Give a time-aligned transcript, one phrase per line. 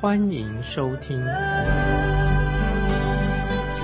[0.00, 1.18] 欢迎收听。
[1.18, 1.26] 亲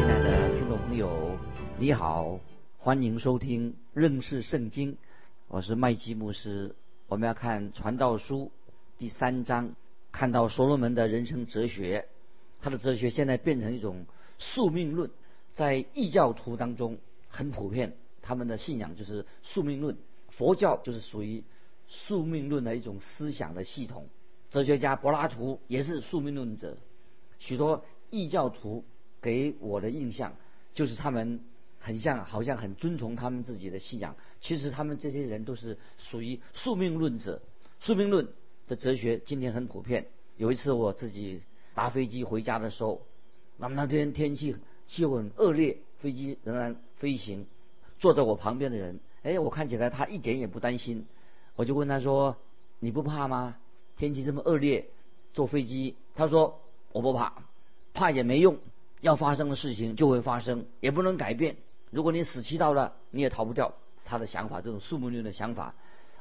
[0.06, 1.36] 爱的听众朋友，
[1.78, 2.40] 你好，
[2.78, 4.96] 欢迎收听认识圣经，
[5.46, 6.74] 我是麦基牧师。
[7.06, 8.50] 我们要看《传道书》
[8.96, 9.74] 第三章，
[10.10, 12.08] 看到所罗门的人生哲学。
[12.62, 14.06] 他的哲学现在变成一种
[14.38, 15.10] 宿命论，
[15.52, 16.96] 在异教徒当中
[17.28, 17.94] 很普遍。
[18.22, 19.94] 他们的信仰就是宿命论，
[20.30, 21.44] 佛教就是属于
[21.86, 24.08] 宿命论的一种思想的系统。
[24.56, 26.78] 哲学家柏拉图也是宿命论者。
[27.38, 28.82] 许多异教徒
[29.20, 30.32] 给我的印象
[30.72, 31.40] 就是他们
[31.78, 34.16] 很像，好像很遵从他们自己的信仰。
[34.40, 37.42] 其实他们这些人都是属于宿命论者。
[37.80, 38.26] 宿命论
[38.66, 40.06] 的哲学今天很普遍。
[40.38, 41.42] 有一次我自己
[41.74, 43.02] 搭飞机回家的时候，
[43.58, 47.46] 那么那天天气气候很恶劣，飞机仍然飞行。
[47.98, 51.04] 坐在我旁边的人，哎，我看起来他一点也不担心。
[51.56, 52.38] 我就问他说
[52.80, 53.58] ：“你不怕吗？
[53.96, 54.86] 天气这么恶劣，
[55.32, 56.60] 坐飞机？”他说
[56.92, 57.32] ：“我不怕，
[57.94, 58.58] 怕也没用。
[59.00, 61.56] 要发生的事情就会发生，也不能改变。
[61.90, 63.74] 如果你死期到了，你也逃不掉。”
[64.04, 65.74] 他的想法，这种宿命论的想法。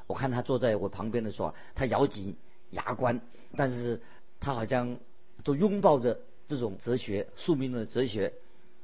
[0.08, 2.36] 我看他坐在我旁边的时候，他咬紧
[2.70, 3.20] 牙关，
[3.56, 4.00] 但是
[4.40, 4.96] 他好像
[5.44, 8.32] 都拥抱着这种哲学，宿命论的哲学。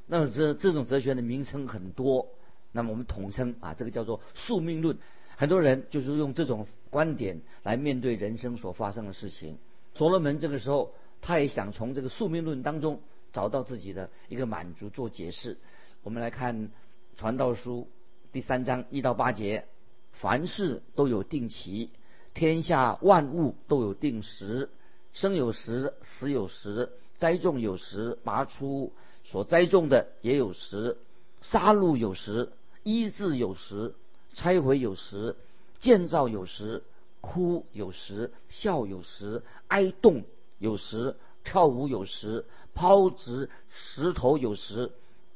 [0.06, 2.28] 那么这这种哲学的名称很多。
[2.70, 4.96] 那么我们统称啊，这个叫做宿命论。
[5.36, 9.56] 很多人就是用这种观点来面对人生所发生的事情。
[9.94, 13.00] 所罗门这个时候，他也想从这个宿命论当中
[13.32, 15.56] 找到自己的一个满足，做解释。
[16.02, 16.68] 我们来看
[17.16, 17.88] 《传道书》
[18.32, 19.64] 第三章一到八节：
[20.12, 21.88] 凡事都有定期，
[22.34, 24.68] 天下万物都有定时，
[25.14, 28.92] 生有时，死有时，栽种有时，拔出
[29.24, 30.98] 所栽种的也有时，
[31.40, 32.52] 杀戮有时。
[32.84, 33.94] 医治有时，
[34.34, 35.36] 拆毁有时，
[35.82, 36.84] 建造有时，
[37.20, 40.22] 哭有时，笑有时，哀动
[40.58, 44.92] 有时，跳舞有时，抛掷石头有时，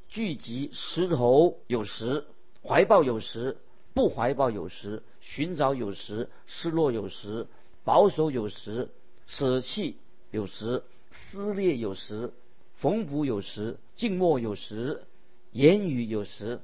[0.08, 2.24] 聚集石头有时，
[2.62, 3.56] 怀抱有时，
[3.92, 7.48] 不怀抱有时，寻找有时，失落有时，
[7.82, 8.88] 保守有时，
[9.26, 9.96] 舍弃
[10.30, 12.32] 有时，撕裂有时，
[12.76, 15.02] 缝补有时，静默有时，
[15.50, 16.60] 言语有时。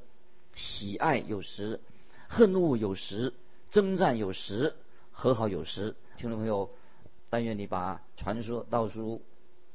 [0.55, 1.81] 喜爱有时，
[2.29, 3.33] 恨恶有时，
[3.73, 4.75] 征战有时，
[5.13, 5.97] 和好有时。
[6.19, 6.69] 听众朋友，
[7.31, 9.23] 但愿你把传说道书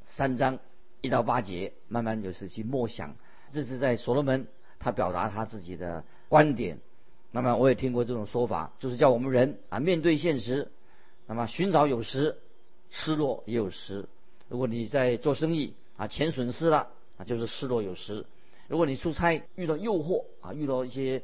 [0.05, 0.59] 三章
[1.01, 3.15] 一到八节，慢慢有时去默想。
[3.51, 4.47] 这是在所罗门
[4.77, 6.79] 他表达他自己的观点。
[7.31, 10.71] 那么我也听过这种说法，就是叫我们人啊面对现实，
[11.25, 12.37] 那么寻找有时，
[12.91, 14.07] 失落也有时。
[14.47, 18.27] 如果你在做生意啊，钱损失了啊，就是失落有时。
[18.67, 21.23] 如果你出差遇到诱惑啊，遇到一些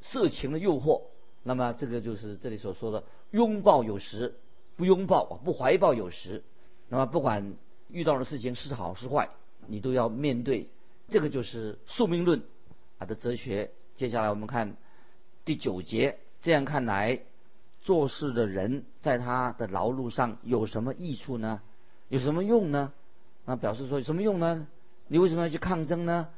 [0.00, 1.02] 色情的诱惑，
[1.44, 4.34] 那么这个就是这里所说的拥抱有时，
[4.74, 6.42] 不拥抱不怀抱有时。
[6.88, 7.54] 那么不管
[7.88, 9.28] 遇到的事情是好是坏，
[9.66, 10.68] 你都要面对。
[11.08, 12.42] 这个就是宿命论
[12.98, 13.70] 啊的哲学。
[13.94, 14.76] 接下来我们看
[15.44, 17.20] 第九节，这样看来，
[17.82, 21.60] 做事的人在他的劳碌上有什么益处呢？
[22.08, 22.92] 有什么用呢？
[23.44, 24.66] 那表示说有什么用呢？
[25.08, 26.30] 你为什么要去抗争呢？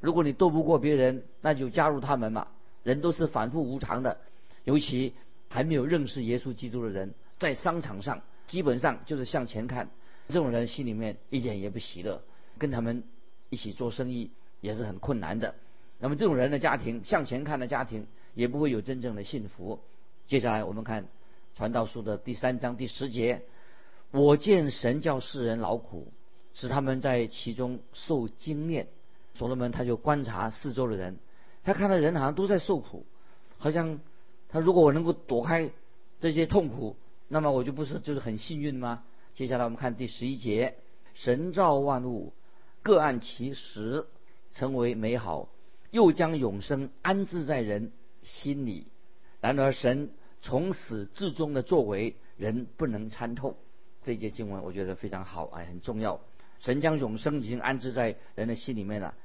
[0.00, 2.46] 如果你斗不过别人，那就加入他们嘛。
[2.84, 4.18] 人都是反复无常的，
[4.64, 5.14] 尤其
[5.48, 9.90] 还没有认识耶稣基督的人，在商场上基本上就是向前看。
[10.26, 12.22] 这种人心里面一点也不喜乐，
[12.58, 13.04] 跟他们
[13.50, 14.30] 一起做生意
[14.62, 15.54] 也是很困难的。
[15.98, 19.80] 那么这种人的家庭，向前看的家庭，也不会有真正的幸福。
[20.26, 21.06] 接下来我们看
[21.54, 23.42] 传道书的第三章第十节：
[24.10, 26.10] 我见神叫世人劳苦，
[26.54, 28.88] 使他们在其中受经验。
[29.34, 31.18] 所罗门他就观察四周的人，
[31.64, 33.04] 他看到人好像都在受苦，
[33.58, 34.00] 好像
[34.54, 35.72] 他如果我能够躲开
[36.20, 36.94] 这些痛苦，
[37.26, 39.02] 那么我就不是就是很幸运吗？
[39.34, 40.76] 接下来我们看第十一节：
[41.12, 42.32] 神造万物，
[42.80, 44.06] 各按其时
[44.52, 45.48] 成为美好，
[45.90, 47.90] 又将永生安置在人
[48.22, 48.86] 心里。
[49.40, 50.10] 然而神
[50.40, 53.56] 从始至终的作为，人不能参透。
[54.02, 56.20] 这一节经文我觉得非常好，哎，很重要。
[56.60, 59.16] 神将永生已经安置在人的心里面了。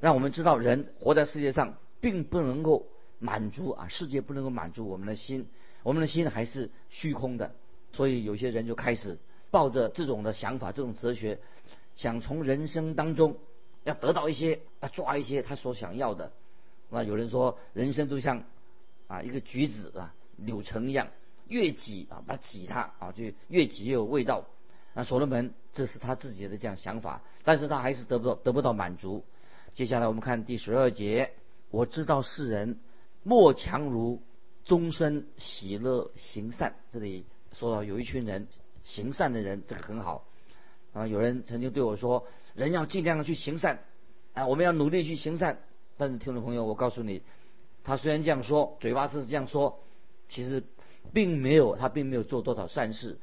[0.00, 2.86] 让我们知道，人活在世界上，并不能够
[3.22, 5.46] 满足啊，世界不能够满足我们的心，
[5.84, 7.54] 我们的心还是虚空的。
[7.92, 9.18] 所以有些人就开始
[9.50, 11.38] 抱着这种的想法，这种哲学，
[11.94, 13.36] 想从人生当中
[13.84, 16.32] 要得到一些，要抓一些他所想要的。
[16.90, 18.42] 那有人说，人生就像
[19.06, 21.08] 啊一个橘子啊柳橙一样，
[21.46, 24.44] 越挤啊把它挤它啊就越挤越有味道。
[24.94, 29.24] 那所罗门这是他自己的这样想法，但是他还是得不到得不到满足。
[29.74, 31.30] 接下来我们看第十二节，
[31.70, 32.78] 我知道世人
[33.22, 34.22] 莫强如
[34.64, 36.74] 终身喜乐行善。
[36.90, 38.48] 这里说到有一群人
[38.82, 40.26] 行善的人，这个很好
[40.92, 41.06] 啊。
[41.06, 43.84] 有人曾经对我说，人要尽量的去行善
[44.34, 45.58] 啊，我们要努力去行善。
[45.96, 47.22] 但是听众朋友，我告诉你，
[47.84, 49.78] 他虽然这样说，嘴巴是这样说，
[50.28, 50.62] 其实
[51.12, 53.18] 并没有他并没有做多少善事。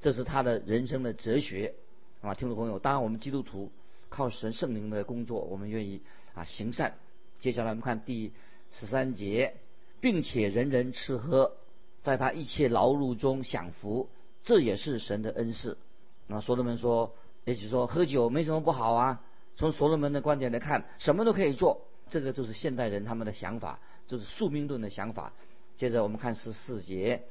[0.00, 1.74] 这是他的人生的哲学
[2.20, 3.70] 啊，听众朋友，当然我们基督徒
[4.08, 6.00] 靠神圣灵的工作，我们愿意
[6.34, 6.94] 啊行善。
[7.38, 8.32] 接下来我们看第
[8.78, 9.54] 十三节，
[10.00, 11.56] 并且人人吃喝，
[12.00, 14.08] 在他一切劳碌中享福，
[14.42, 15.78] 这也是神的恩赐。
[16.26, 19.22] 那所罗门说，也许说喝酒没什么不好啊。
[19.56, 21.82] 从所罗门的观点来看，什么都可以做。
[22.10, 25.32] 这个就是现代人他们的想法，就是宿命论的想法。
[25.76, 27.22] 接着我们看十四节，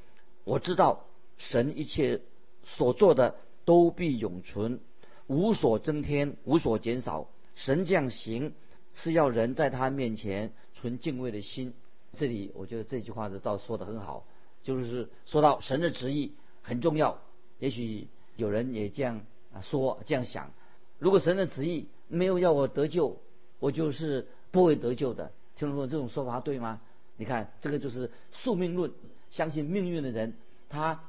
[0.44, 1.04] 我知道
[1.38, 2.20] 神一切。
[2.66, 3.36] 所做的
[3.66, 4.80] 都必永存，
[5.26, 7.28] 无所增添，无所减少。
[7.54, 8.54] 神降行，
[8.94, 10.54] 是要人在他面前
[10.84, 11.72] 存敬畏的心。
[12.12, 14.26] 这里我觉得这句话是倒说的很好，
[14.62, 17.18] 就是说到神的旨意很重要。
[17.58, 19.22] 也许有人也这样
[19.54, 20.52] 啊说，这样想：
[20.98, 23.16] 如果神的旨意没有要我得救，
[23.60, 25.32] 我就是不会得救的。
[25.56, 26.82] 听众朋友，这种说法对吗？
[27.16, 28.92] 你看，这个就是宿命论，
[29.30, 30.34] 相信命运的人，
[30.68, 31.02] 他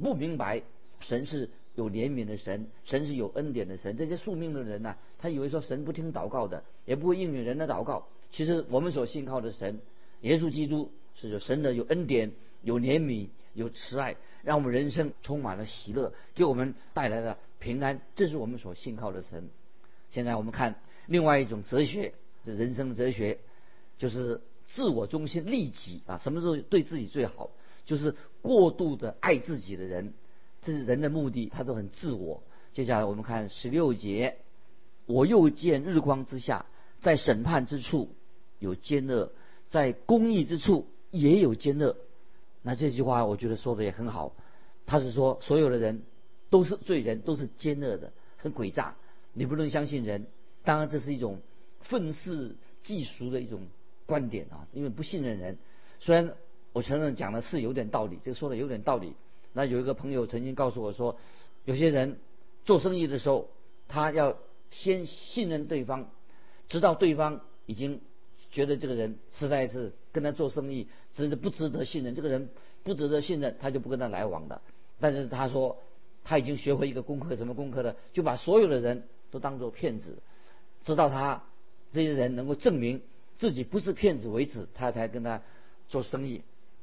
[0.00, 0.62] 不明白。
[1.00, 3.96] 神是有怜悯的神，神是有恩典的神。
[3.96, 8.06] 这些宿命的人呢，他以为说神不听祷告的，也不会应允人的祷告。
[8.32, 9.80] 其实我们所信靠的神，
[10.20, 12.32] 耶稣基督是有神的有恩典、
[12.62, 18.00] 有怜悯、有慈爱，让我们人生充满了喜乐，给我们带来了平安。
[18.14, 19.48] 这是我们所信靠的神。
[20.10, 20.76] 现在我们看
[21.06, 22.14] 另外一种哲学，
[22.44, 23.38] 这人生的哲学，
[23.98, 26.18] 就是自我中心、利己啊。
[26.18, 27.50] 什么时候对自己最好？
[27.84, 30.12] 就是过度的爱自己的人。
[30.62, 32.42] 这是人的目的，他都很自我。
[32.72, 34.38] 接下来我们看十六节，
[35.06, 36.66] 我又见日光之下，
[36.98, 38.10] 在审判之处
[38.58, 39.30] 有奸恶，
[39.68, 41.96] 在公义之处也有奸恶。
[42.62, 44.32] 那这句话我觉得说的也很好，
[44.86, 46.02] 他是说所有的人
[46.50, 48.96] 都是罪人，都是奸恶的，很诡诈。
[49.32, 50.26] 你不能相信人，
[50.64, 51.40] 当然这是一种
[51.80, 53.60] 愤世嫉俗的一种
[54.06, 55.58] 观点啊，因为不信任人。
[56.00, 56.32] 虽然
[56.72, 59.14] 我承认讲的是有点道理，这个说的有点道理。
[59.52, 61.18] 那有一个朋友曾经告诉我说，
[61.64, 62.18] 有些人
[62.64, 63.48] 做生意的时候，
[63.88, 64.36] 他要
[64.70, 66.10] 先信任对方，
[66.68, 68.00] 直到对方已经
[68.50, 72.48] 觉得这个人实在是跟他做生意，值得不值得信任，这个人
[72.82, 74.60] 不值得信任，他就不跟他来往的。
[75.00, 75.78] 但是他说
[76.24, 77.94] 他已经学会一个功课，什么功课呢？
[78.12, 80.18] 就把所有的人都当做骗子，
[80.82, 81.44] 直到他
[81.92, 83.02] 这些人能够证明
[83.36, 85.42] 自己不是骗子为止，他才跟他
[85.88, 86.42] 做生意。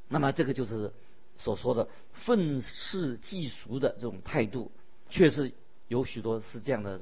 [0.10, 0.92] 那么这个就是。
[1.36, 4.72] 所说的愤世嫉俗的这种态度，
[5.10, 5.52] 确实
[5.88, 7.02] 有许多是这样的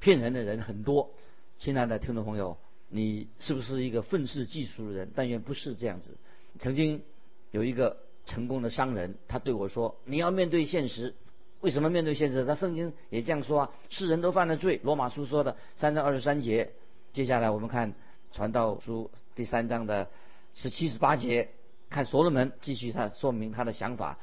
[0.00, 1.10] 骗人的人很多。
[1.58, 2.56] 亲爱的听众朋友，
[2.88, 5.10] 你是不是一个愤世嫉俗的人？
[5.14, 6.16] 但愿不是这样子。
[6.58, 7.02] 曾经
[7.50, 11.14] 有一个成功的商人，他对我说：“你要面对现实。
[11.60, 12.44] 为什么面对现实？
[12.44, 14.80] 他圣经也这样说啊，世人都犯了罪。
[14.82, 16.72] 罗马书说的三章二十三节。
[17.12, 17.94] 接下来我们看
[18.32, 20.08] 传道书第三章的
[20.54, 21.50] 十七十八节。”
[21.88, 24.18] 看所罗门继续他说明他的想法，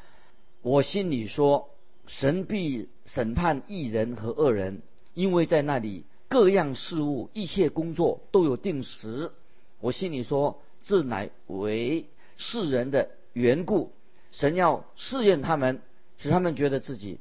[0.61, 1.69] 我心里说，
[2.07, 4.81] 神必审判义人和恶人，
[5.13, 9.31] 因为在那里各样事物、一切工作都有定时。
[9.79, 13.93] 我心里说，这乃为世人的缘故，
[14.31, 15.83] 神要试验他们，
[16.17, 17.19] 使他们觉得自己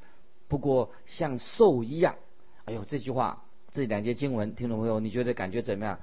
[0.49, 2.15] 不过像兽一样。
[2.65, 6.01] 哎呦，这句话这两节经文，听众朋友，你觉得感觉怎么样？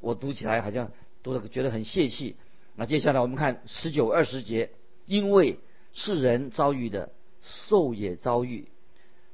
[0.00, 0.90] 我读起来好像
[1.22, 2.34] 读的觉得很泄气。
[2.74, 4.70] 那接下来我们看十九二十节，
[5.06, 5.60] 因为
[5.92, 8.66] 世人遭遇的，兽也遭遇，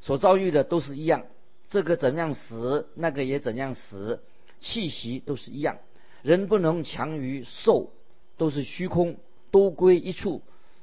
[0.02, 1.24] 所遭遇的都是一样，
[1.68, 4.23] 这个怎样死，那个也怎样死，
[4.61, 5.78] 气息都是一样，
[6.23, 7.90] 人不能强于兽，
[8.37, 9.16] 都是虚空，
[9.50, 10.42] 都归一处，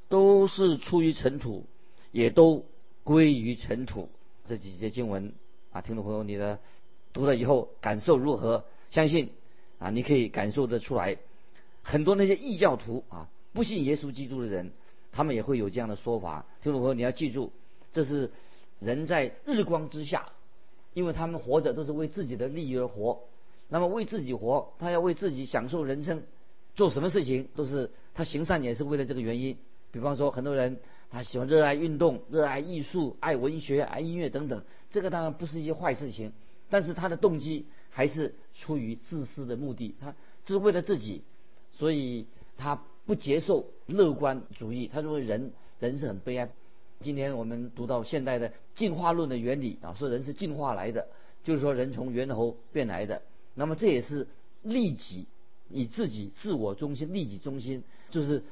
[0.10, 1.66] 都是出于尘土，
[2.12, 2.66] 也都
[3.04, 4.10] 归于尘土。
[4.46, 5.34] 这几节经文
[5.72, 6.60] 啊，听众朋友，你的
[7.14, 8.66] 读了以后感受如何？
[8.90, 9.30] 相信
[9.80, 11.18] 啊，你可以感受得出来。
[11.82, 14.72] 很多那些异教徒啊，不信耶稣基督的人，
[15.12, 16.46] 他们也会有这样的说法。
[16.62, 17.52] 听众朋友，你要记住，
[17.94, 18.30] 这是
[18.80, 20.30] 人在日光之下，
[20.94, 23.20] 因为他们活着都是为自己的利益而活。
[23.70, 26.24] 那么为自己活，他要为自己享受人生，
[26.76, 29.58] 做什么事情都是他行善也是为了这个原因。
[29.92, 30.80] 比方说，很多人
[31.10, 36.34] 他喜欢热爱运动、热爱艺术、爱文学、爱音乐等等，这个当然不是一些坏事情。
[36.70, 41.22] 但是他的动机还是出于自私的目的，他是为了自己，
[41.72, 42.26] 所以
[42.58, 44.90] 他不接受乐观主义。
[44.92, 46.50] 他认为人人是很悲哀。
[47.02, 51.08] 今天我们读到现代的进化论的原理啊，说人是进化来的，
[51.44, 53.22] 就是说人从猿猴变来的。
[53.56, 54.28] 那么这也是
[54.62, 55.26] 利己，
[55.70, 58.44] 以自己自我中心、利己中心，就是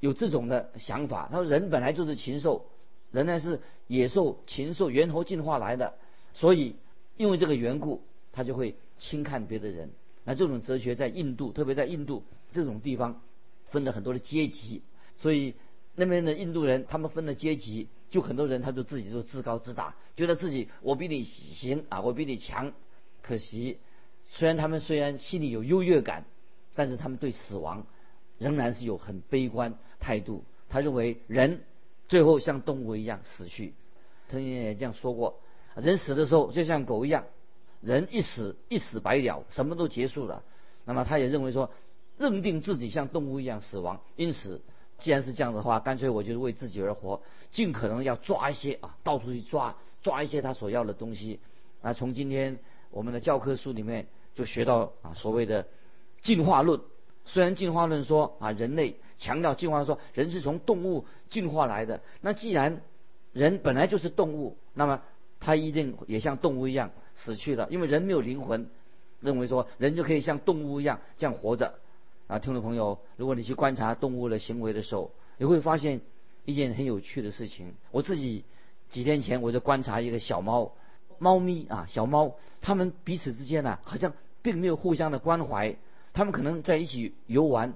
[0.00, 1.28] 有这种的想法。
[1.30, 2.66] 他说人本来就是禽兽，
[3.10, 5.94] 人呢是野兽、禽兽、猿猴进化来的，
[6.32, 6.76] 所以
[7.16, 8.02] 因为这个缘故，
[8.32, 9.90] 他就会轻看别的人。
[10.24, 13.20] 那这种哲学在印度，特别在印度这种地方，
[13.66, 14.82] 分了很多的阶级，
[15.16, 15.54] 所以。
[15.98, 22.72] 那边的印度人，他们分了阶级，就很多人他就自己就自高自大，觉得自己我比你行啊，我比你强。
[23.20, 23.78] 可惜，
[24.30, 26.24] 虽然他们虽然心里有优越感，
[26.76, 27.84] 但是他们对死亡
[28.38, 30.44] 仍然是有很悲观态度。
[30.68, 31.62] 他认为人
[32.06, 33.74] 最后像动物一样死去。
[34.28, 35.40] 曾经也这样说过，
[35.74, 37.24] 人死的时候就像狗一样，
[37.80, 40.44] 人一死一死百了，什么都结束了。
[40.84, 41.72] 那么他也认为说，
[42.16, 44.60] 认定自己像动物一样死亡，因此。
[44.98, 51.40] 既然是这样的话，干脆我就为自己而活，尽可能要抓一些啊，到处去抓，抓一些他所要的东西。
[51.82, 52.58] 啊，从今天
[52.90, 55.66] 我们的教科书里面就学到啊，所谓的
[56.22, 56.80] 进化论。
[57.24, 62.80] 虽然进化论说啊，人类强调进化说人是从动物进化来的，那既然
[63.32, 65.02] 人本来就是动物，那么
[65.38, 68.68] 他一定也像动物一样死去了，因为人没有灵魂，
[69.20, 71.74] 认为说人就可以像动物一样这样活着。
[72.28, 76.02] 啊，听众朋友，如果你去观察动物的行为的时候，你会发现
[76.44, 77.72] 一件很有趣的事情。
[77.90, 78.44] 我自己
[78.90, 80.72] 几天前我就观察一个小猫，
[81.18, 85.74] 猫咪啊，小猫，它们彼此之间呢，好像并没有互相的关怀。
[86.12, 87.72] 它们可能在一起游玩，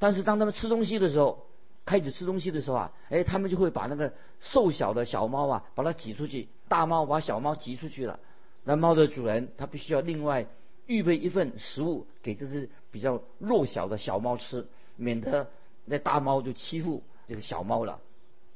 [0.00, 1.46] 但是当它们吃东西的时候，
[1.84, 8.18] 开始吃东西的时候啊，哎，它们就会把那个瘦小的小猫啊，把它挤出去，大猫把小猫挤出去了。
[8.64, 10.48] 那猫的主人他必须要另外。
[10.86, 15.50] 预备一份食物给这只比较弱小的小猫吃，免得
[15.84, 18.00] 那大猫就欺负这个小猫了。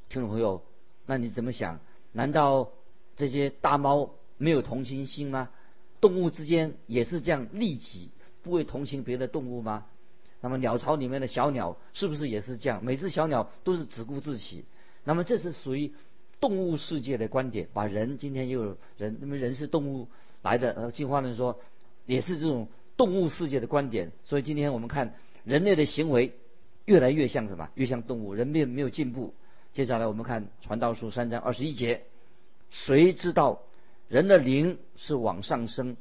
[0.09, 0.62] 听众朋友，
[1.07, 1.80] 那你怎么想？
[2.12, 2.71] 难道
[3.16, 5.50] 这些大猫没有同情心吗？
[6.00, 8.12] 动物之间也是这样利己，
[8.45, 9.87] 不会同情别的动物吗？
[10.40, 12.85] 那么鸟巢里面的小鸟是不是也是这样？
[12.85, 14.64] 每只小鸟都是只顾自己。
[15.02, 15.92] 那么这是属于
[16.38, 20.07] 动物世界的观点，把人今天又有人，那么人是动物
[20.42, 21.59] 来的，呃，进化论说。
[22.07, 25.14] 也是这种动物世界的观点，所以今天我们看
[25.44, 26.34] 人类的行为
[26.84, 27.70] 越来越像什么？
[27.74, 29.32] 越像动物，人并没有进步。
[29.72, 32.02] 接下来我们看《传道书》三章二十一节：
[32.70, 33.62] 谁知道
[34.08, 35.96] 人的灵是往上升，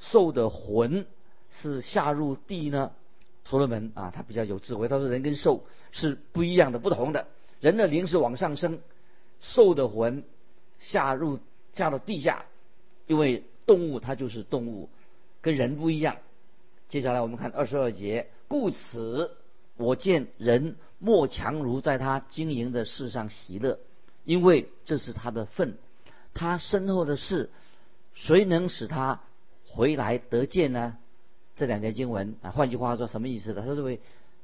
[0.00, 1.06] 兽的魂
[1.50, 2.90] 是下入地呢？
[3.44, 7.28] 所罗门啊，他比较有智慧，他说人跟兽是不一样的、不同的。
[7.60, 8.80] 人的灵是往上升，
[9.40, 10.24] 兽的魂
[10.80, 11.38] 下入
[11.72, 12.44] 下到地下，
[13.06, 14.88] 因为动物它就是动物。
[15.42, 16.16] 跟人不一样。
[16.90, 19.36] 接下来我们看二十二节，故此
[19.76, 23.78] 我见人莫强如在他经营的事上喜乐，
[24.24, 25.78] 因为这是他的份。
[26.34, 27.48] 他身后的事，
[28.12, 29.20] 谁能使他
[29.68, 30.96] 回来得见呢？
[31.54, 33.62] 这两节经文啊，换句话说什么意思呢？
[33.64, 34.00] 他认为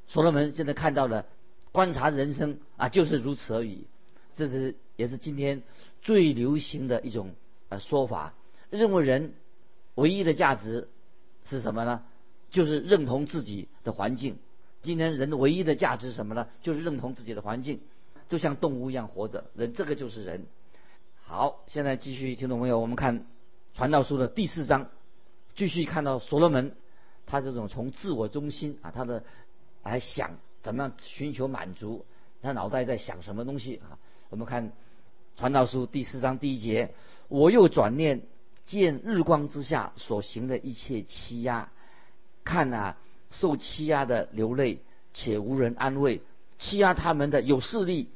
[0.07, 1.27] 所罗门现在看到了
[1.73, 3.89] 观察人生啊，就是如此而已。
[4.37, 5.65] 这是也是今天
[6.01, 7.35] 最流行的一种
[7.71, 8.35] 呃说法，
[8.71, 9.35] 认为人。
[9.97, 10.89] 唯一的价值
[11.43, 12.05] 是什么呢？
[12.51, 14.39] 就是认同自己的环境。
[14.83, 16.47] 今天人的唯一的价值是什么呢？
[16.63, 17.81] 就是认同自己的环境，
[18.29, 19.45] 就像动物一样活着。
[19.55, 20.47] 人这个就是人。
[21.25, 22.79] 好，现在继续听众朋友？
[22.79, 23.21] 我们看
[23.75, 24.89] 《传道书》的第四章，
[25.55, 26.73] 继续看到所罗门
[27.27, 29.25] 他这种从自我中心啊，他的
[29.83, 32.07] 来想怎么样寻求满足，
[32.43, 33.99] 他脑袋在想什么东西啊？
[34.31, 34.71] 我们看
[35.37, 36.95] 《传道书》第四章第一节，
[37.29, 38.23] 我又转念。
[38.67, 41.71] 见日光之下所行的一切欺压，
[42.47, 42.97] 看啊，
[43.33, 44.79] 受欺压的流泪，
[45.13, 46.21] 且无人安慰；
[46.59, 48.09] 欺压他们的有势力，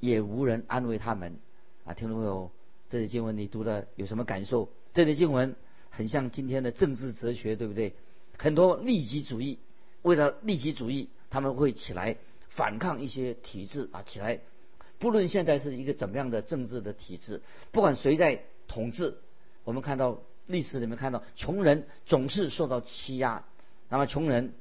[0.00, 1.36] 也无人安慰他们。
[1.84, 2.50] 啊，听众朋友，
[2.88, 4.70] 这里经文你读的有什么感受？
[4.94, 5.54] 这里经文
[5.90, 7.94] 很像今天的政治哲学，对不对？
[8.38, 9.58] 很多利己主义，
[10.02, 12.16] 为了利己主义，他们会起来
[12.48, 14.40] 反抗一些体制啊，起来，
[14.98, 17.42] 不论现在是一个怎么样的政治的体制，
[17.72, 19.18] 不管谁在统治。
[19.64, 23.44] 我们看到历史里面看到，穷人总是受到欺压，
[23.88, 24.52] 那么穷人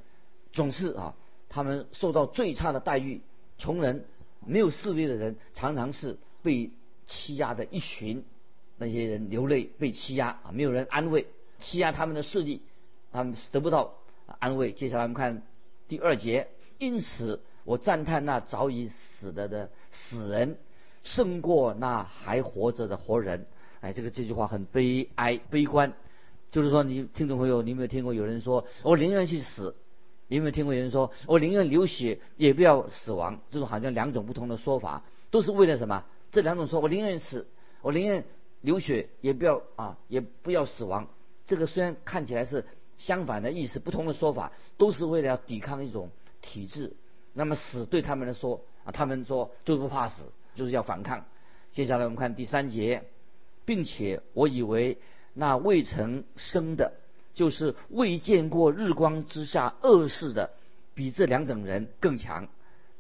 [0.54, 1.16] 总是啊，
[1.50, 3.22] 他们受到最差的待遇。
[3.58, 4.06] 穷人
[4.46, 6.72] 没有势力的人，常常是被
[7.08, 8.24] 欺压的一群，
[8.78, 11.28] 那些人流泪被欺压啊，没有人安慰，
[11.60, 12.62] 欺压他们的势力，
[13.12, 13.94] 他们得不到
[14.40, 14.74] 安慰。
[14.74, 15.42] 接下来我们看
[15.88, 20.58] 第二节，因此我赞叹那早已死了的死人，
[21.04, 23.46] 胜过那还活着的活人。
[23.80, 25.94] 哎，这个这句话很悲哀、悲观，
[26.56, 29.76] 就是说，你听众朋友，你有没有听过有人说，我宁愿去死？
[30.30, 33.42] 你有没有听过有人说，我宁愿流血也不要死亡？
[33.52, 36.06] 这种好像两种不同的说法，都是为了什么？
[36.32, 37.46] 这两种说，我宁愿死，
[37.82, 38.24] 我宁愿
[38.62, 41.10] 流血也不要啊，也不要死亡。
[41.46, 42.64] 这个虽然看起来是
[42.98, 46.10] 相反的意思，不同的说法，都是为了要抵抗一种
[46.40, 46.94] 体制。
[47.34, 50.24] 那么死对他们来说啊，他们说就不怕死，
[50.56, 51.26] 就是要反抗。
[51.74, 53.04] 接下来我们看第三节，
[53.66, 54.98] 并且我以为
[55.36, 56.94] 那未曾生的。
[57.36, 60.52] 就是未见过日光之下恶事的，
[60.94, 62.48] 比这两等人更强。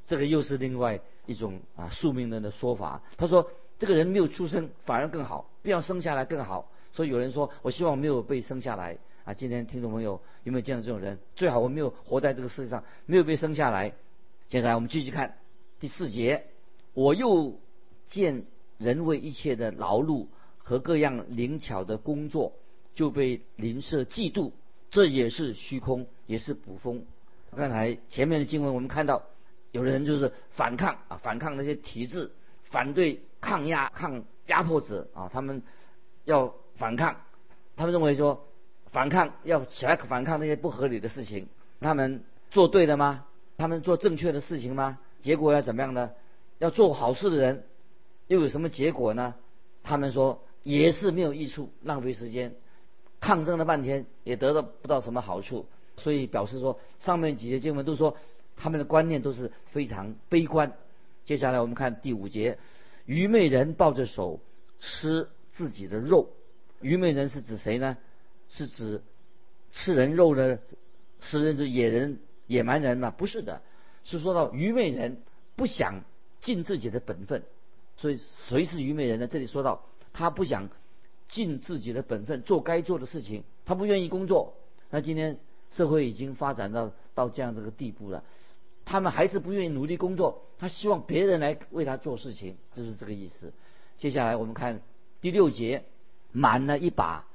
[0.05, 3.01] 这个又是另外一种啊宿命论的说法。
[3.15, 3.49] 他说，
[3.79, 6.69] 这个人没有出生反而更好，必要生下来更好。
[6.91, 9.33] 所以有人说，我希望没有被生下来啊。
[9.33, 11.17] 今天听众朋友有没有见到这种人？
[11.37, 13.93] 最好我没有活在这个世界上，没有被生下来。
[14.49, 15.37] 接下来我们继续看
[15.79, 16.47] 第四节，
[16.93, 17.57] 我又
[18.05, 18.43] 见
[18.77, 20.27] 人为一切的劳碌
[20.65, 22.51] 和各样灵巧的工作。
[22.93, 24.53] 就被邻舍嫉妒，
[24.89, 27.03] 这也是虚空，也是捕风。
[27.53, 29.23] 刚才前面的经文我们看到，
[29.73, 32.31] 有的人就是反抗啊，反抗那些体制，
[32.63, 35.61] 反对抗压抗压迫者啊，他们
[36.23, 37.17] 要反抗，
[37.75, 38.47] 他们认为说
[38.85, 41.49] 反抗要起来反抗那些不合理的事情，
[41.81, 43.25] 他们做对了吗？
[43.57, 44.99] 他们做正确的事情吗？
[45.19, 46.11] 结果要怎么样呢？
[46.59, 47.65] 要做好事的人
[48.27, 49.35] 又有什么结果呢？
[49.83, 52.55] 他们说也是没有益处，浪费时间。
[53.21, 58.17] 抗争了半天也得到不到什么好处，所以表示说上面几节经文都说
[58.57, 60.73] 他们的观念都是非常悲观。
[61.23, 62.57] 接下来我们看第五节，
[63.05, 64.39] 愚昧人抱着手
[64.79, 66.29] 吃自己的肉。
[66.81, 67.97] 愚昧人是指谁呢？
[68.49, 69.01] 是指
[69.71, 70.59] 吃人肉的，
[71.19, 73.11] 是人是野人、野蛮人吗？
[73.11, 73.61] 不是的，
[74.03, 75.21] 是说到愚昧人
[75.55, 76.03] 不想
[76.41, 77.43] 尽自己的本分。
[77.97, 79.27] 所以谁是愚昧人呢？
[79.27, 80.69] 这里说到他不想。
[81.27, 83.43] 尽自己的本分，做该做的事情。
[83.65, 84.53] 他不愿意工作。
[84.91, 85.39] 那今天
[85.71, 88.23] 社会已经发展到到这样这个地步了，
[88.85, 90.43] 他们还是不愿意努力工作。
[90.59, 93.51] 他希望别人来为他做事情，就是这个意思。
[93.97, 94.81] 接下来我们看
[95.19, 95.83] 第六节，
[96.31, 97.25] 满了一把，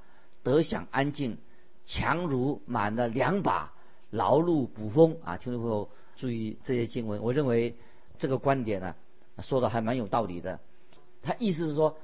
[0.45, 1.33] 得享安静；
[1.85, 3.73] 强如满了两把，
[4.11, 5.16] 劳碌捕风。
[5.25, 7.75] 啊，听众朋友注意这些经文，我认为
[8.19, 8.95] 这个观点呢，
[9.40, 10.61] 说的还蛮有道理的。
[11.23, 11.99] 他意思是说，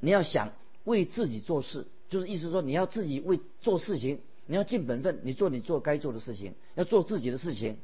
[0.00, 0.52] 你要想。
[0.84, 7.76] 为自己做事，就是意思说你要自己为做事情，你要尽本分，你做你做该做的事情，要做自己的事情，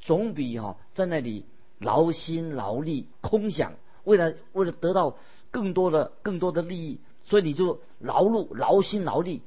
[0.00, 1.44] 总比哈在那里
[1.80, 3.72] 劳心劳力空想，
[4.04, 5.18] 为了为了得到
[5.50, 9.42] 更多的更多的利益，所以你就劳碌劳心劳力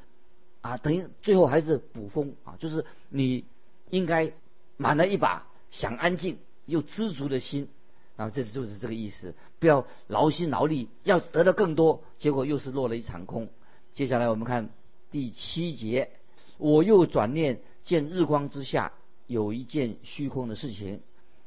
[0.60, 3.46] 啊，等于最后还是捕风啊，就是你
[3.90, 4.34] 应该
[4.76, 7.70] 满了一把想安静又知足的心。
[8.22, 13.50] 啊这就是这个意思，不要劳心劳力，要得到更多，结果又是落了一场空。
[13.94, 14.70] 接下来我们看
[15.10, 16.12] 第七节，
[16.60, 18.94] 我又转念见日光之下
[19.26, 21.02] 有一件虚空的事情，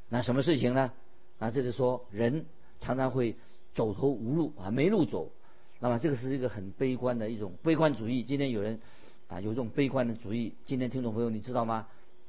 [0.09, 0.91] 那什么事情呢？
[1.39, 2.45] 啊，这就说人
[2.81, 3.37] 常常会
[3.73, 5.31] 走投无路啊，没路走。
[5.79, 8.25] 那么这个是一个很悲观的一种悲观主义。
[8.25, 8.81] 今天有人
[9.29, 10.55] 啊有这种悲观的主义。
[10.65, 11.87] 今天听众朋友你知道吗？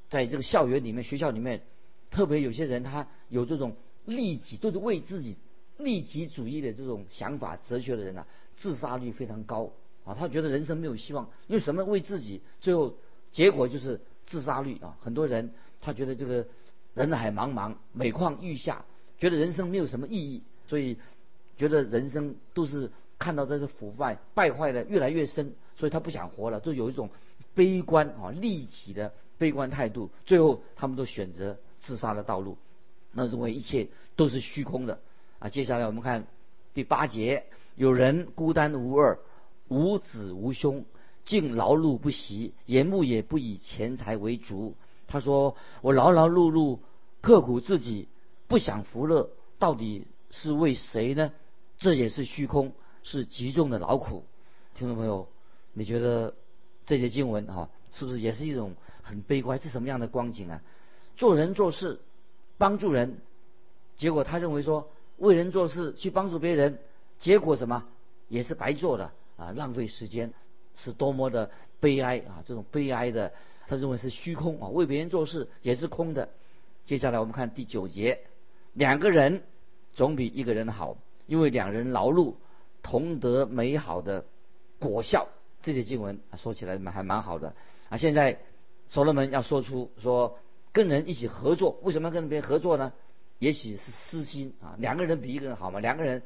[0.08, 1.64] 在这个校园里面、学校里面，
[2.12, 3.76] 特别有些人他有这种。
[4.06, 5.36] 利己都是为自己
[5.78, 9.72] 利己主义的这种想法、哲学的人啊，自杀率非常高
[10.04, 10.14] 啊。
[10.14, 11.84] 他觉得人生没有希望，因为什么？
[11.84, 12.96] 为自己，最后
[13.32, 14.98] 结果就是自杀率啊。
[15.02, 16.46] 很多人他觉得这个
[16.94, 18.86] 人海茫茫，每况愈下，
[19.18, 20.98] 觉得人生没有什么意义，所以
[21.58, 27.10] 觉得人生都是看到这个腐败败坏的越来越深，所以他不想活了，就有一种
[27.54, 32.58] 悲观啊利己的悲观态度，最后他们都选择自杀的道路。
[33.18, 35.00] 那认为一切都是虚空的
[35.40, 35.48] 啊！
[35.48, 36.28] 接下来我们看
[36.74, 39.18] 第八节：有人孤单无二，
[39.70, 40.84] 无子无兄，
[41.24, 44.76] 竟劳碌不息，言目也不以钱财为主。
[45.08, 46.80] 他说：“我劳劳碌碌，
[47.22, 48.10] 刻苦自己，
[48.48, 51.32] 不享福乐，到底是为谁呢？”
[51.80, 54.26] 这也是虚空，是极重的劳苦。
[54.74, 55.30] 听众朋友，
[55.72, 56.36] 你觉得
[56.86, 59.58] 这些经文啊，是不是也是一种很悲观？
[59.62, 60.62] 是什么样的光景啊？
[61.16, 62.02] 做人做事。
[62.58, 63.18] 帮助人，
[63.98, 66.80] 结果他认为说为人做事去帮助别人，
[67.20, 67.86] 结果什么
[68.30, 70.34] 也是白做的啊，浪费时间，
[70.76, 72.44] 是多么的悲哀啊！
[72.46, 73.34] 这种悲哀的，
[73.68, 76.30] 他认为是虚空啊，为别人做事也是空的。
[76.86, 78.22] 接下来我们看第九节，
[78.74, 79.44] 两个人
[79.94, 82.36] 总比一个人好，因为两人劳碌
[82.82, 84.26] 同得美好的
[84.80, 85.28] 果效。
[85.62, 87.56] 这些经文说起来还蛮好的
[87.90, 87.98] 啊。
[87.98, 88.40] 现在
[88.88, 90.40] 所罗门要说出说。
[90.76, 92.92] 跟人一起合作，为什么要跟别人合作呢？
[93.40, 94.76] 也许是私心啊。
[94.78, 95.80] 两个人比一个人好嘛？
[95.80, 96.22] 两个人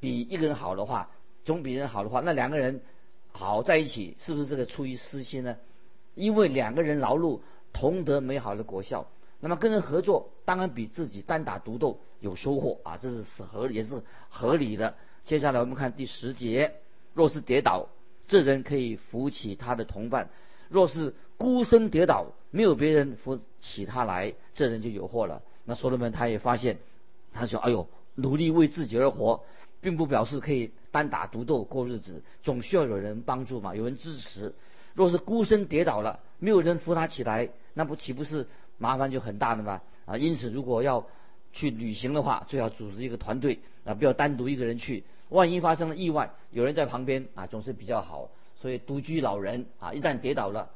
[0.00, 1.10] 比一个人好的话，
[1.44, 2.80] 总比人好的话，那两个人
[3.32, 5.58] 好在一起，是不是这个出于私心呢？
[6.14, 7.40] 因为两个人劳碌，
[7.74, 9.06] 同得美好的果效。
[9.40, 14.94] 那么跟人合作，当然比自己单打独斗有收获啊，这是是合也是合理的。
[15.26, 16.76] 接下来我们看第十节：
[17.12, 17.88] 若是跌倒，
[18.26, 20.28] 这人可以扶起他的同伴；
[20.70, 25.42] 若是孤身跌倒，没有别人扶起他来，这人就有祸了。
[25.64, 26.78] 那所罗门他也发现，
[27.32, 29.42] 他说：“哎呦，努力为自己而活，
[29.80, 34.54] 并不表示可以单打独斗过日子，总需要有人帮助嘛，有人支持。
[34.94, 38.46] 若是孤身跌倒了，没有人扶他起来，那不岂不是？”
[38.78, 41.04] 麻烦就很大的吗啊，因此如果要
[41.52, 45.02] 去旅行的话，最好组织一个团队啊，不要单独一个人去。
[45.28, 48.30] 万一发生了意外，有人在旁边啊，总是比较好。
[48.60, 50.70] 所以独居老人啊，一旦跌倒了，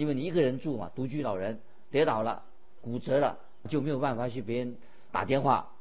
[0.00, 1.60] 因为你一个人住嘛，独居老人
[1.90, 2.42] 跌倒了、
[2.80, 4.76] 骨折了，就没有办法去别人
[5.12, 5.72] 打电话，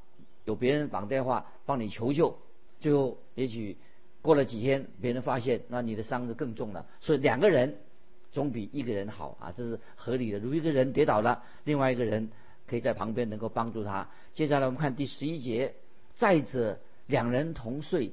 [0.43, 2.37] 有别人绑电话帮你求救，
[2.79, 3.77] 最后也许
[4.21, 6.85] 过了几天，别人发现，那你的伤就更重了。
[6.99, 7.77] 所以两个人。
[8.31, 10.37] 总比一个人好啊，这是合理的。
[10.37, 12.29] 如一个人跌倒了，另外一个人
[12.67, 14.07] 可以在旁边能够帮助他。
[14.35, 15.73] 接下来我们看第十一节，
[16.13, 16.77] 再者
[17.07, 18.11] 两人同睡，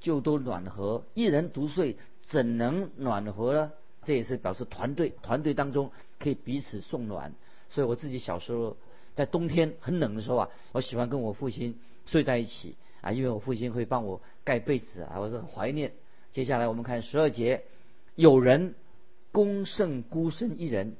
[0.00, 3.72] 就都暖和；一人独睡，怎能暖和呢？
[4.02, 7.32] 这也是表示团队，团队当中可以彼此送暖。
[7.68, 8.76] 所以我自己小时候
[9.14, 15.92] 在冬天很冷的时候啊，我喜欢跟我父亲睡在一起啊，因为我父亲会帮我盖被子啊，我是很怀念。
[16.30, 17.64] 接下来我们看十二节，
[18.14, 18.74] 有人。
[19.34, 20.94] 攻胜孤身一人，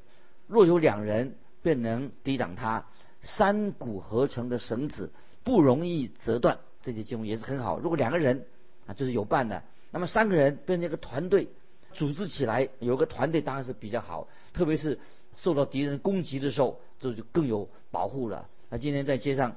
[0.47, 2.87] 若有两人，便能抵挡他。
[3.21, 5.12] 三股合成的绳子
[5.45, 7.79] 不容易折断，这些经文也是很好。
[7.79, 8.47] 如果两个人
[8.87, 11.49] 啊，就是有伴的，那么三个人变成一个团队，
[11.92, 14.28] 组织起来有个团队当然是比较好。
[14.52, 14.98] 特别是
[15.37, 18.48] 受到敌人攻击的时候，这就更有保护了。
[18.70, 19.57] 那今天在街上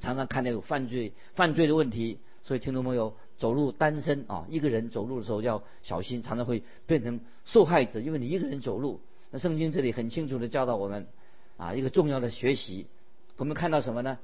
[0.00, 3.14] 常常看到有犯罪犯罪的问题，所以听众朋友。
[3.36, 9.00] 走路单身啊，一个人走路的时候要小心，常常会变成受害者，因为你一个人走路。
[9.32, 11.08] 那圣经这里很清楚的教导我们，
[11.56, 12.86] 啊，一个重要的学习，
[13.36, 14.20] 我们看到什么呢？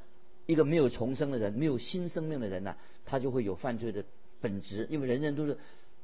[0.46, 4.04] 一个没有重生的人，没有新生命的人呢，他就会有犯罪的
[4.40, 5.58] 本质，因为人人都是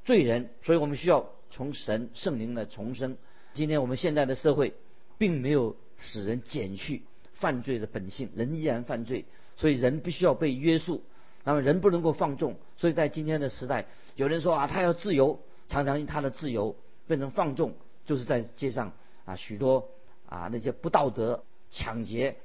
[0.04, 3.16] 罪人，所以我们需要从神圣灵的重生。
[3.54, 4.74] 今天我们现在的社会，
[5.18, 9.24] 并没有使人减去犯罪的本性，人依然犯罪，
[9.56, 11.02] 所以人必须要被约束。
[11.44, 16.74] 那么人不能够放纵，所以在今天的时代，有人说啊，他要自由，常常因他的自由
[17.06, 18.92] 变成放纵，就是在街上
[19.24, 19.88] 啊许多
[20.28, 22.36] 啊那些不道德、抢劫、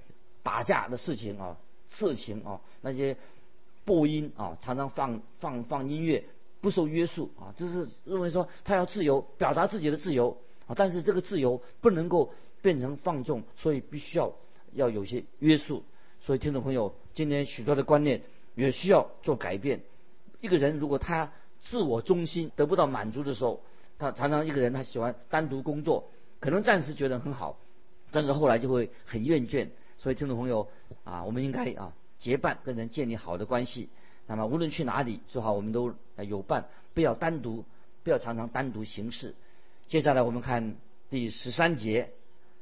[0.43, 1.57] 打架的事情啊，
[1.89, 3.17] 色情啊那些
[3.85, 6.23] 播音啊，常常放放放音乐，
[6.61, 14.33] 不受约束啊，就是认为说他要自由，表达自己的自由啊，但是这个自由不能够变成放纵，所以必须要
[14.73, 15.83] 要有些约束。
[16.21, 18.21] 所以听众朋友，今天许多的观念。
[18.53, 19.79] 也需要做改变。
[20.41, 23.61] 一个人如果他自我中心得不到满足的时候，
[23.97, 26.09] 他常常一个人他喜欢单独工作，
[26.41, 27.57] 可能暂时觉得很好，
[28.11, 29.69] 但是后来就会很厌倦。
[29.97, 30.67] 所以听众朋友
[31.05, 33.87] 啊，我们应该啊结伴跟人建立好的关系。
[34.27, 37.65] 那么无论去哪里，最好我们都有伴，不要单独，
[38.03, 39.35] 不要常常单独行事。
[39.87, 40.75] 接下来我们看
[41.09, 42.09] 第十三节：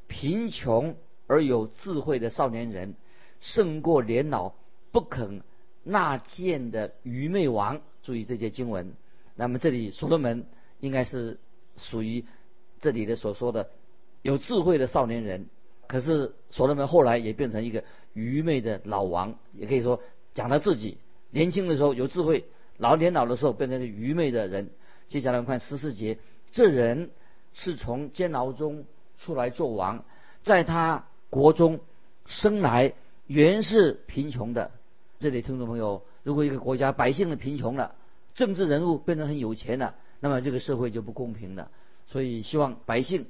[0.08, 0.96] 贫穷
[1.28, 2.96] 而有智慧的少年人，
[3.40, 4.54] 胜过年老
[4.92, 5.42] 不肯。
[5.82, 8.94] 纳谏的愚昧王，注意这些经文。
[9.36, 10.46] 那么这里所罗门
[10.82, 11.40] 应该是
[11.78, 12.26] 属于
[12.82, 13.70] 这里的所说的
[14.22, 15.48] 有智慧的少年人。
[15.88, 20.02] 可是所罗门后来也变成一个愚昧的老王，也可以说
[20.34, 20.98] 讲他自己
[21.32, 22.46] 年轻的时候有智慧，
[22.78, 24.70] 老年老的时候变成了愚昧的人。
[25.08, 26.18] 接下来我们看十四节，
[26.52, 27.10] 这人
[27.54, 28.86] 是从监牢中
[29.18, 30.04] 出来做王，
[30.44, 31.80] 在他国中
[32.26, 32.94] 生来
[33.28, 34.72] 原是贫穷的。
[35.20, 37.96] 这里听众朋友，如果一个国家百姓的贫穷了，
[38.34, 41.70] 政治人物变得很有钱了，那么这个社会就不公平了。
[42.08, 43.28] 所以希望百姓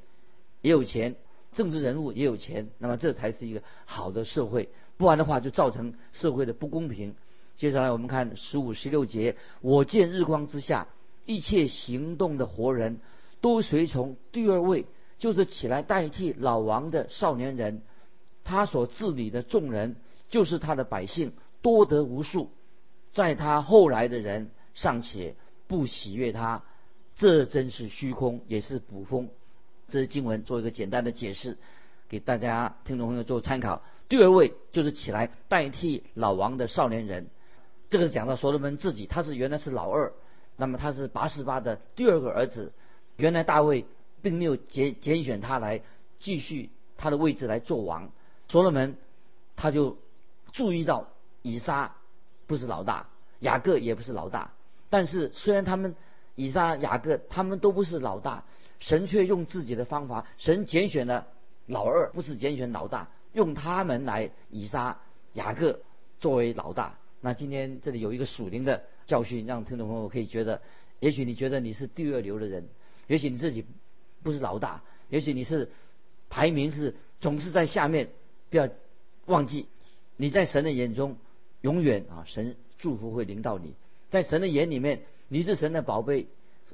[0.62, 1.16] 也有钱，
[1.54, 4.70] 政治人物也有钱，那么这才是一个好的社会。
[4.98, 7.16] 不然的话，就造成社会的不公平。
[7.60, 10.88] 接下来我们看十五、十六节，我见日光之下
[11.26, 13.02] 一切行动的活人
[13.41, 14.86] 都随从第二位，
[15.17, 17.82] 就是起来代替老王的少年人，
[18.45, 19.98] 他所治理的众人
[20.30, 21.34] 就是他的百姓。
[21.62, 22.50] 多得无数，
[23.12, 25.36] 在他后来的人尚且
[25.67, 26.63] 不喜悦他，
[27.17, 29.28] 这真是虚空，也是捕风。
[29.89, 31.58] 这是经文做一个简单的解释，
[32.08, 33.82] 给大家听众朋友做参考。
[34.08, 37.28] 第二位就是起来代替老王的少年人，
[37.89, 40.13] 这个讲到所罗门自己，他是原来是老二，
[40.58, 42.71] 那么他是八十八的第二个儿子。
[43.17, 43.86] 原来大卫
[44.21, 45.82] 并没有拣拣选他来
[46.19, 48.12] 继续他的位置来做王，
[48.47, 48.95] 所罗门
[49.56, 49.97] 他就
[50.54, 51.08] 注意到。
[51.41, 51.95] 以撒
[52.47, 53.08] 不是老大，
[53.39, 54.52] 雅各也不是老大，
[54.89, 55.95] 但是虽然他们
[56.36, 58.43] 以撒、雅各，他们都不是老大，
[58.82, 61.28] 神却用自己的方法，神拣选了
[61.65, 64.99] 老二，不是拣选老大，用他们来以撒、
[65.32, 65.80] 雅各
[66.19, 66.97] 作为老大。
[67.21, 70.62] 那今天这里有一个属灵的教训，让听众朋友可以觉得，
[70.99, 72.67] 也许你觉得你是第二流的人，
[73.08, 73.65] 也许你自己
[74.23, 75.69] 不是老大，也许你是
[76.29, 78.10] 排名是总是在下面，
[78.49, 78.69] 不要
[79.25, 79.67] 忘记
[80.17, 81.17] 你在神的眼中
[81.62, 83.73] 永远啊，神祝福会临到你，
[84.10, 85.01] 在神的眼里面。
[85.32, 86.25] 你是神的宝贝，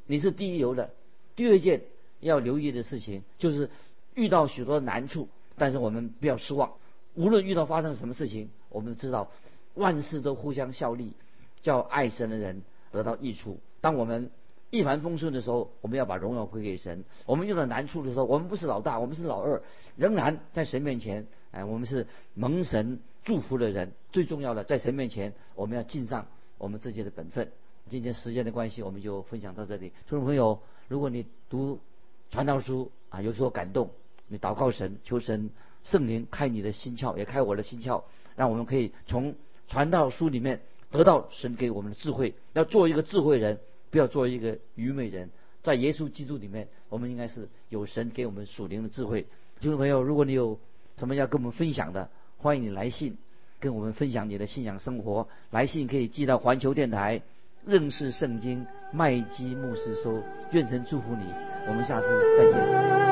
[0.05, 0.91] 你是第一流的。
[1.35, 1.81] 第二件
[2.21, 3.69] 要留意的事情就是
[4.13, 5.27] 遇到许多难处，
[5.57, 6.71] 但是我们不要失望。
[7.15, 9.29] 无论遇到发生什么事情，我们知道
[9.75, 11.13] 万事都互相效力，
[11.61, 13.59] 叫爱神的人得到益处。
[13.81, 14.31] 当我们
[14.71, 19.61] 一帆风顺的时候，我们要把荣耀归给神；我们遇到难处的时候，我们不是老大，我们是老二，
[19.95, 23.91] 仍然在神面前，哎，我们是蒙神祝福的人。
[24.11, 26.25] 最重要的，在神面前，我们要尽上
[26.57, 27.51] 我们自己的本分。
[27.87, 29.89] 今天时间的关系，我们就分享到这里。
[30.09, 31.79] 听众朋友，如果你读
[32.31, 33.91] 传道书啊有所感动，
[34.27, 35.51] 你祷告神，求神
[35.83, 38.01] 圣灵开你的心窍，也开我的心窍，
[38.35, 39.35] 让我们可以从
[39.67, 45.29] 传道书里面得到神给我们的智慧，要做一个智慧人，不要做一个愚昧人。
[45.61, 49.25] 在耶稣基督里面，我们应该是有神给我们属灵的智慧。
[49.59, 50.59] 听众朋友，如果你有
[50.97, 53.17] 什么要跟我们分享的，欢迎你来信
[53.59, 55.27] 跟我们分享你的信仰生活。
[55.49, 57.21] 来信可以寄到环球电台。
[57.65, 60.21] 认识圣经，麦基牧师说
[60.53, 61.25] ：“愿神祝福你，
[61.67, 63.04] 我们下次再见。”